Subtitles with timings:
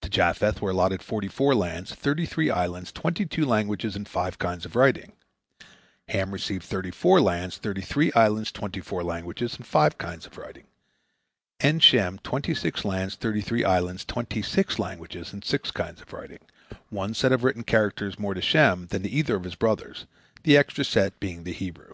[0.00, 4.38] To Japheth were allotted forty four lands, thirty three islands, twenty two languages, and five
[4.38, 5.12] kinds of writing;
[6.08, 10.38] Ham received thirty four lands, thirty three islands, twenty four languages, and five kinds of
[10.38, 10.64] writing;
[11.60, 16.14] and Shem twenty six lands, thirty three islands, twenty six languages, and six kinds of
[16.14, 20.06] writing—one set of written characters more to Shem than to either of his brothers,
[20.44, 21.92] the extra set being the Hebrew.